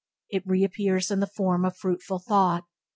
[0.31, 2.63] It reappears in the form of fruitful thought.